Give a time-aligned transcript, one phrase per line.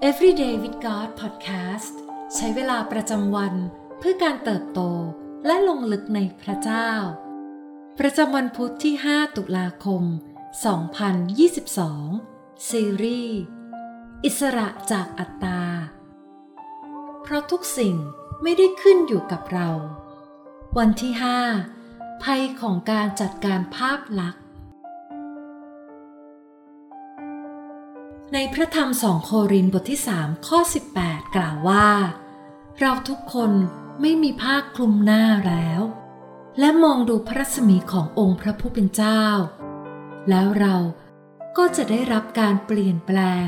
[0.00, 1.94] Everyday with God Podcast
[2.34, 3.54] ใช้เวลาประจำวัน
[3.98, 4.80] เพื่อการเติบโต
[5.46, 6.90] และลงลึกในพระเจ้า
[7.98, 10.02] ประจำวันพุทธที่ 5 ตุลาคม
[11.30, 13.38] 2022 ซีรีส์
[14.24, 15.62] อิสระจากอัตตา
[17.22, 17.96] เพราะทุกสิ่ง
[18.42, 19.70] ไม่ได้ขึ้นอยู่กับเรา
[20.78, 21.12] วันที่
[21.68, 24.42] 5 ภัยของการจัดการภาพลักษณ์
[28.34, 30.58] ในพระธรรมสองโครินธ์บทที่ 3 ข้อ
[30.96, 31.88] 18 กล่าวว่า
[32.80, 33.52] เราทุกคน
[34.00, 35.80] ไม่มีผ้าคลุมหน้าแล้ว
[36.58, 39.24] และมองดูพระรัศมีขององค์พระผู้เป็นเจ้า
[40.28, 40.76] แล้วเรา
[41.56, 43.46] ก็จะได้รับการเปลี่ยนแปลง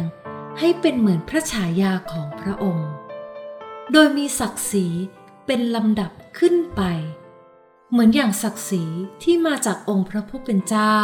[0.59, 2.91] ให้เป็นเหมือนพระฉายาของพระองค์
[3.92, 4.87] โดยมีศักดิ์ศรี
[5.47, 6.83] เป็นลำดับขึ้นไป
[7.91, 8.84] เหมือนอย่างศักดิ์ศรี
[9.23, 10.97] ที่มาจากองค์พระผู้เป็นเจ้า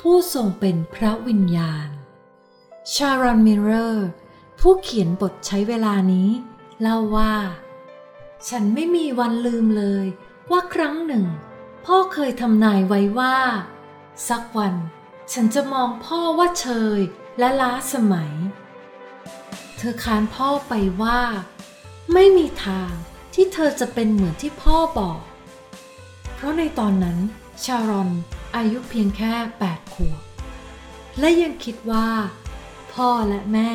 [0.00, 1.88] ผู้ทรงเป็นพระวิญญาณ
[2.92, 4.08] ชารอนมิเรอร์
[4.60, 6.30] ผู้เขียนบทใช้เวลานี้
[6.80, 7.34] เล่าว่า
[8.48, 10.06] ฉันไม่มีวันลืมเลย
[10.50, 11.24] ว่าครั้งหนึ่ง
[11.84, 13.36] พ่อเคยทำนายไว้ว่า
[14.28, 14.74] สักวัน
[15.32, 16.66] ฉันจะมองพ่อว่าเช
[16.98, 17.00] ย
[17.38, 18.32] และล้าสมัย
[19.76, 21.20] เธอค้านพ่อไปว่า
[22.12, 22.92] ไม่มีทาง
[23.34, 25.20] ที่เธอจะเป็นเหมือนที่พ่อบอก
[26.34, 27.18] เพราะในตอนนั้น
[27.64, 28.10] ชารอน
[28.56, 29.32] อายุเพียงแค่
[29.66, 30.20] 8 ขวบ
[31.18, 32.08] และยังคิดว่า
[32.94, 33.72] พ่อและแม่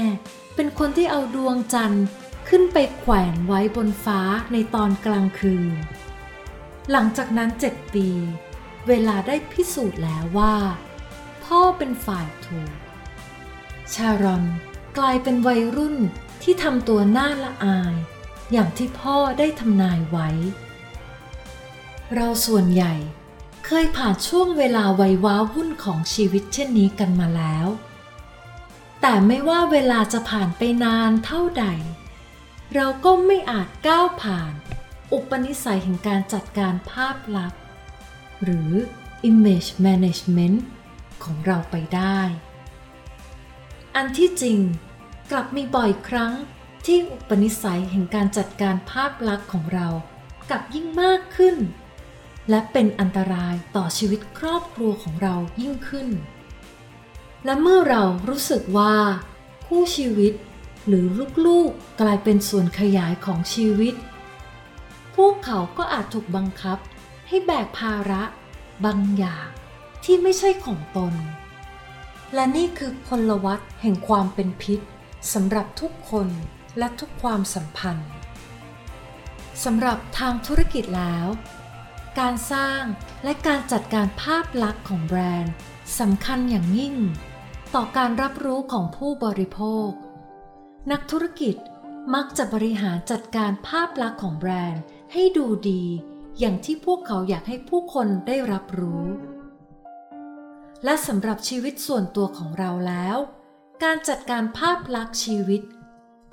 [0.56, 2.06] เป็นคนที่เอาดวงจันทร์
[2.50, 5.72] ขึ้นไปแขวนไว้บนฟ้าในตอนกลางคืน
[6.92, 8.08] หลังจากนั้นเจ็ดปี
[8.88, 10.56] เวลาได้พิสูจน์แล้วว่า
[11.46, 12.72] พ่อเป็นฝ่ายถูก
[13.94, 14.44] ชารอน
[14.98, 15.98] กลายเป็นวัยรุ่น
[16.44, 17.96] ที่ทำตัวน่าละอาย
[18.52, 20.30] อย่างที่พ่อได้ทำนายไว้
[22.16, 22.94] เราส่วนใหญ่
[23.66, 27.68] เคยผ่านช่วงเวลาวัยว้าวุ่นของชีวิตเช่นนี้กันมาแล้ว
[29.02, 31.66] แต่ไม่ว่าเวลาจะผ่านไปนานเท่าใด
[32.76, 34.54] เราก็ไม่อาจก้าวผ่าน
[35.14, 37.62] อุปนิสัยแห่งการจัดการภาพลักษณ์
[38.44, 38.72] หรือ
[39.30, 40.58] image management
[41.24, 42.20] ของเราไปได้
[43.96, 44.60] อันที่จริง
[45.32, 46.34] กลับมีบ่อยครั้ง
[46.86, 49.88] ที่อุปนิสัยแห่งการจัดการภาพลักษณ์ของเรา
[50.50, 51.56] กลับยิ่งมากขึ้น
[52.50, 56.08] และเป็นอันตรายต่อชีวิตครอบครัวของเรายิ่งขึ้น
[57.46, 58.96] และเมื่อเรารู้สึกว่า
[59.68, 60.34] คู่ชีวิต
[60.88, 61.06] หรือ
[61.46, 63.96] ลูกๆกลายเป็นส่วนขยายของชีวิต
[65.16, 66.78] พวกเขาก็อาจถูกบังคับ
[67.28, 68.24] ให้แบกภาระ
[68.86, 69.48] บางอย่าง
[70.04, 71.14] ที่ไม่ใช่ของตน
[72.34, 74.80] และนี่คือพลวัตแห่งความเป็นพิษ
[75.34, 76.28] สำหรับทุกคน
[76.78, 78.10] และทุกความสัมพันธ์
[79.64, 81.28] สำหรับทางธุรกิจแล้ว
[82.20, 82.82] การสร้าง
[83.24, 85.54] และการจัดการภาพลักษณ์ของแบรนด์
[86.00, 86.96] สำคัญอย่างยิ่ง
[87.76, 89.90] ต่อการรับรู้ของผู้บริโภค
[90.92, 91.56] นักธุรกิจ
[92.16, 95.84] มักจะบริหารจัดการภาพลักษณ์ของแบรนด์ให้ดูดี
[96.40, 99.06] อย่างที่พวกเขาอยากให้ผู้คนได้รับรู้
[100.84, 103.18] และสำหรับชีวิตส่วนตัวของเราแล้ว
[103.84, 105.62] การจัดการภาพลักษณ์ชีวิต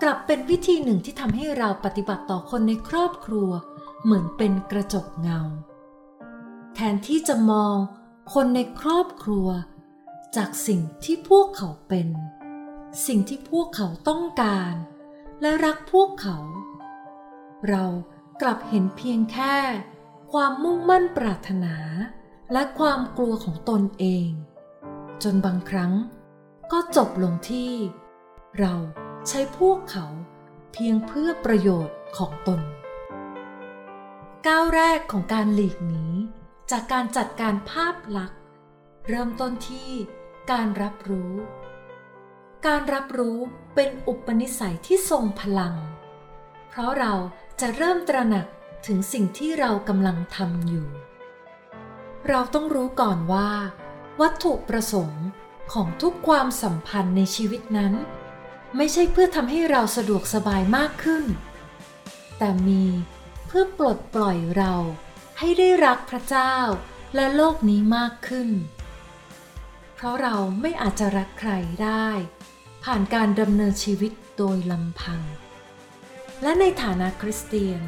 [0.02, 3.50] กลับเป็นวิธีหนึ่งที่ทำให้เราปฏิบัติต่อคนในครอบครัว
[4.02, 5.41] เหมือนเป็นกระจกเงา
[6.75, 7.76] แทนที่จะมอง
[8.34, 9.48] คนในครอบครัว
[10.36, 12.08] จากสิ่งที่พวกเขาเป็น
[13.06, 14.74] สิ่งที่พวกเขาต้องการ
[15.41, 16.38] และรักพวกเขา
[17.69, 17.84] เรา
[18.42, 19.56] กลับเห็นเพียงแค่
[20.32, 21.75] ความมุ่งมั่นปรารถนา
[22.52, 24.28] และความกลัวของตนเอง
[25.22, 25.92] จนบางครั้ง
[26.72, 27.72] ก็จบลงที่
[28.58, 28.75] เรา
[29.28, 30.06] ใช้พวกเขา
[30.72, 32.60] เพียงเพื่อประโยชน์ของตน
[34.46, 36.06] ก้าวแรกของการหลีกหนี
[36.70, 38.41] จากการจัดการภาพลักษณ์
[39.08, 39.91] เริ่มต้นที่
[40.52, 41.32] การรับรู้
[42.66, 43.38] การรับรู้
[43.74, 45.74] เป็นอุปนิสัยที่ทรงพลัง
[46.68, 47.14] เพราะเรา
[47.60, 48.46] จะเริ่มตระหนัก
[48.86, 50.88] ถึงสิ่งที่เรากำลังทำอยู่
[52.28, 53.50] เราต้องรู้ก่อนว่า
[54.20, 55.24] วัตถุประสงค์
[55.72, 57.92] ของทุกความสัมพันธ์ในชีวิตนั้น
[58.76, 61.25] ไม่ใช่เพื่อทำให้เราสะดวกสบายมากขึ้น
[62.38, 62.84] แต่มี
[63.46, 64.75] เพื่อปลดปล่อยเรา
[65.38, 66.54] ให้ได้รักพระเจ้า
[67.14, 68.50] และโลกนี้มากขึ้น
[69.98, 71.52] เพราะเราไม่อาจจะรักใคร
[71.82, 72.08] ได้
[72.84, 75.22] ผ่านการดำเนินชีวิตโดยลำพัง
[76.43, 77.81] และในฐานะคริสเตียน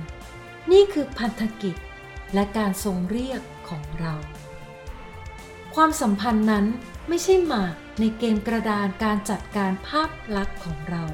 [0.73, 1.77] นี่คือพันธกิจ
[2.35, 4.15] และการทรงเรียกของเรา
[5.75, 6.67] ความสัมพันธ์นั้น
[7.09, 11.05] ไม่ใช่หมากในเกมกระดานการจัดการภาพลักษณ์ของเรา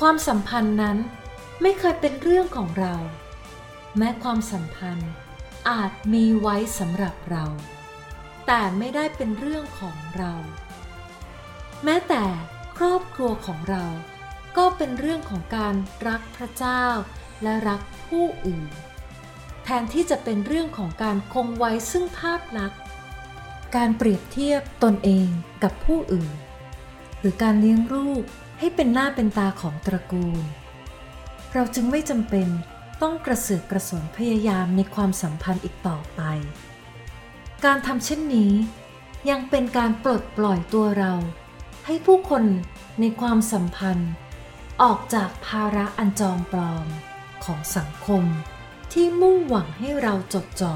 [0.00, 0.98] ความสัมพันธ์นั้น
[1.62, 2.94] ไม่เคยเป็นเรื่องของเรา
[3.96, 5.10] แม้ความสัมพันธ์
[5.70, 7.44] อาจมีไว้สำหรับเรา
[8.46, 10.32] แต่ไม่ได้เป็นเรื่องของเรา
[11.84, 12.24] แม้แต่
[12.78, 13.86] ครอบครัวของเรา
[14.56, 15.74] ก็เป็นเรื่องของการ
[16.08, 16.84] รักพระเจ้า
[17.42, 18.70] และรักผู้อื่น
[19.64, 22.80] แทนที่จะเป็นเรื่องของการคงไว้ซึ่งภาพลักษณ์
[23.76, 25.28] การเปรียบเทียบตนเอง
[25.62, 26.32] กับผู้อื่น
[27.18, 28.22] หรือการเลี้ยงลูก
[28.58, 30.42] ให้เป็นหน้าเป็นตาของตระกูล
[31.52, 32.48] เราจึงไม่จำเป็น
[33.02, 36.22] ต้องกระเสือกกระสนพยายามในความสัมพันธ์อีกต่อไป
[37.66, 38.52] การทำเช่นนี้
[39.30, 41.14] ยังเป็นการปลดปล่อยตัวเรา
[41.86, 42.44] ให้ผู้คน
[43.00, 44.12] ในความสัมพันธ์
[44.82, 46.86] ออกจากภาระอันจอมปลอม
[47.44, 48.24] ของสังคม
[48.92, 50.74] ที่มุ่งหวังให้เราจดจ่อ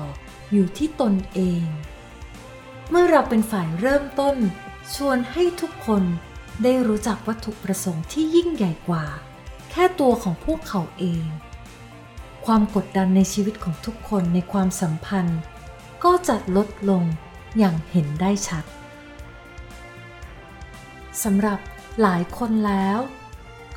[0.52, 1.64] อยู่ที่ตนเอง
[2.90, 4.36] เมื่อเราเป็นฝ่ายเริ่มต้น
[4.94, 6.02] ชวนให้ทุกคน
[6.62, 9.04] ได้รู้จักวัตถุประสงค์ที่ยิ่งใหญ่กว่า
[9.70, 11.24] แค่ตัวของพวกเขาเอง
[12.46, 15.40] ความกดดันในชีวิตของทุกคนในความสัมพันธ์
[16.04, 17.04] ก็จะลดลง
[17.58, 18.64] อย่างเห็นได้ชัด
[21.22, 21.58] สำหรับ
[22.02, 22.98] หลายคนแล้ว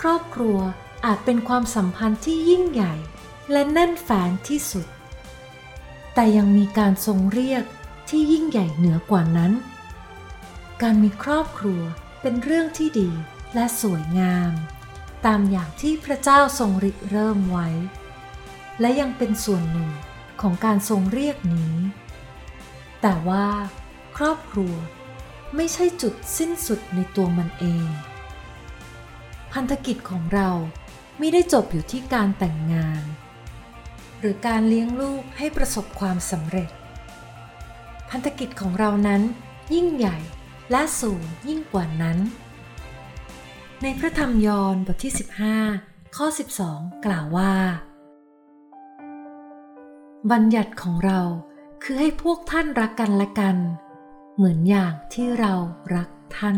[0.01, 0.59] ครอบครัว
[1.05, 2.93] อาจเป็นความสัมพันธ์ที่ยิ่งใหญ่
[3.51, 4.87] และแน่นแฟนที่สุด
[6.13, 7.63] แต่ยังมีการทรงเรียก
[8.09, 9.51] ที่ยิ่งใหญ่เหนือกว่านั้น
[10.81, 11.81] การมีครอบครัว
[12.21, 13.09] เป็นเรื่องที่ดี
[13.53, 14.51] และสวยงาม
[15.25, 17.67] ตามอย่างที่พระเจ้าทรงริเริ่มไว้
[18.79, 19.89] และยังเป็นส่วนหนึ่ง
[20.41, 21.73] ของการทรงเรียกนี้
[23.01, 23.47] แต่ว่า
[24.17, 24.73] ครอบครัว
[25.55, 27.87] ไม่ใช่จุดสิ้นสุดในตัวมันเอง
[29.53, 30.49] พันธกิจของเรา
[31.19, 33.03] ไม่ได้จบอยู่ที่การแต่งงาน
[34.19, 36.69] หรือการเลี้ยงลูกให้ประสบความสำเร็จ
[38.09, 39.21] พันธกิจของเรานั้น
[39.73, 40.17] ยิ่งใหญ่
[40.71, 42.17] และสูงยิ่งกว่านั้น
[43.83, 45.13] ในพระธรรมยอห์นบทที่
[45.63, 46.27] 15 ข้อ
[46.65, 47.53] 12 กล่าวว่า
[50.31, 51.21] บัญญัติของเรา
[51.89, 53.57] คือให้พวกท่านรักกันละกัน
[54.35, 55.53] เหมือนอย่างที่เรา
[55.95, 56.57] รักท่าน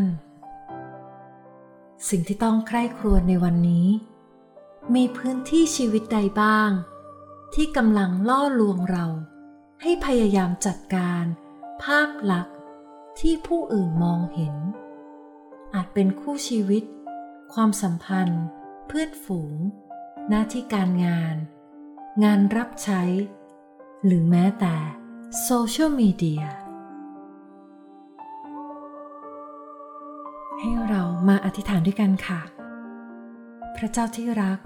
[2.09, 3.87] สิ่งที่ต้องใคร่ครวญในวันนี้
[4.95, 6.71] มีพื้นที่ชีวิตใดบ้าง
[7.53, 9.05] ที่กำลังล่อลวงเรา
[9.81, 11.23] ให้พยายามจัดการ
[11.83, 12.55] ภาพลักษณ์
[13.19, 14.55] ที่ผู้อื่นมองเห็น
[15.73, 16.83] อาจเป็นคู่ชีวิต
[17.53, 18.43] ความสัมพันธ์
[18.87, 19.55] เพื่อนฝูง
[20.29, 21.35] หน้าที่การงาน
[22.23, 23.01] งานรับใช้
[24.05, 24.77] หรือแม้แต่
[25.37, 26.43] โซเชียลมีเดีย
[30.59, 32.41] ให้เรามาอธิษฐานด้วยกันค่ะ
[33.75, 34.59] พระเจ้าที่รัก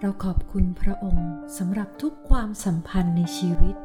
[0.00, 3.76] เราขอบคุณพระองค์สำหรับทุกความสัมพันธ์ในชีวิต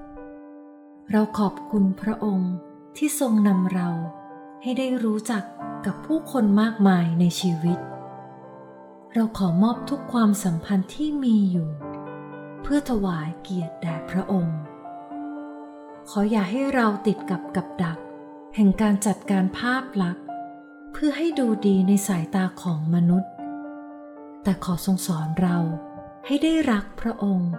[1.12, 2.54] เราขอบคุณพระองค์
[2.98, 3.90] ที่ทรงนำเรา
[4.62, 5.44] ให้ได้รู้จัก
[5.86, 7.80] กับผู้คนมากมายในชีวิต
[9.14, 11.70] เราขอมอบทุกความสัมพันธ์ที่มีอยู่
[12.62, 14.60] เพื่อถวายเกียรติแด่พระองค์
[16.14, 18.00] ขออย่าให้เราติดกับกับดัก
[18.56, 20.26] แห่งการจัดการภาพลักษณ์
[20.94, 23.32] เพื่อให้ดูดีในสายตาของมนุษย์
[24.44, 25.58] แต่ขอทรงสอนเรา
[26.26, 27.54] ให้ได้รักพระองค์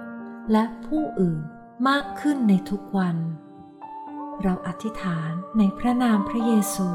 [0.53, 1.43] และผู้อื่น
[1.89, 3.17] มากขึ้นในทุกวัน
[4.43, 6.89] เราอธิษฐานในพระนามพระเยซู